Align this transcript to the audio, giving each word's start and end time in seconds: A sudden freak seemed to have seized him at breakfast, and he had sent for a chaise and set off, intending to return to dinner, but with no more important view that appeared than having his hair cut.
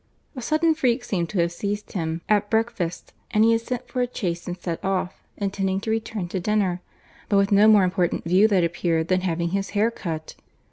A 0.35 0.41
sudden 0.41 0.73
freak 0.73 1.03
seemed 1.03 1.29
to 1.29 1.39
have 1.41 1.51
seized 1.51 1.91
him 1.91 2.21
at 2.27 2.49
breakfast, 2.49 3.13
and 3.29 3.43
he 3.45 3.51
had 3.51 3.61
sent 3.61 3.87
for 3.87 4.01
a 4.01 4.07
chaise 4.11 4.47
and 4.47 4.57
set 4.57 4.83
off, 4.83 5.13
intending 5.37 5.79
to 5.81 5.91
return 5.91 6.27
to 6.29 6.39
dinner, 6.39 6.81
but 7.29 7.37
with 7.37 7.51
no 7.51 7.67
more 7.67 7.83
important 7.83 8.23
view 8.23 8.47
that 8.47 8.63
appeared 8.63 9.09
than 9.09 9.21
having 9.21 9.49
his 9.49 9.69
hair 9.77 9.91
cut. 9.91 10.33